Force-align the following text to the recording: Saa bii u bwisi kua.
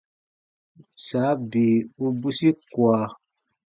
Saa 1.07 1.33
bii 1.49 1.77
u 2.05 2.07
bwisi 2.19 2.49
kua. 2.71 3.01